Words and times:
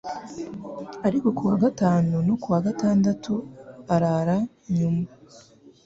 ariko 1.07 1.27
ku 1.37 1.41
wa 1.49 1.55
gatanu 1.63 2.15
no 2.27 2.35
ku 2.41 2.47
wa 2.53 2.59
gatandatu, 2.67 3.33
arara 3.95 4.37
nyuma. 4.77 5.05